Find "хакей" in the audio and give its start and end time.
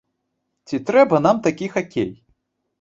1.79-2.11